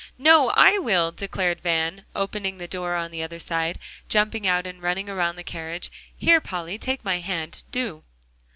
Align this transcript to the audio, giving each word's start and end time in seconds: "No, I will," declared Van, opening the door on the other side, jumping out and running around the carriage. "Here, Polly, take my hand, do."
"No, 0.17 0.49
I 0.55 0.79
will," 0.79 1.11
declared 1.11 1.61
Van, 1.61 2.05
opening 2.15 2.57
the 2.57 2.67
door 2.67 2.95
on 2.95 3.11
the 3.11 3.21
other 3.21 3.37
side, 3.37 3.77
jumping 4.09 4.47
out 4.47 4.65
and 4.65 4.81
running 4.81 5.07
around 5.07 5.35
the 5.35 5.43
carriage. 5.43 5.91
"Here, 6.17 6.41
Polly, 6.41 6.79
take 6.79 7.05
my 7.05 7.19
hand, 7.19 7.61
do." 7.71 8.01